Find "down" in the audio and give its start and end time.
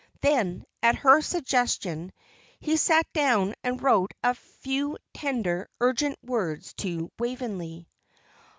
3.13-3.53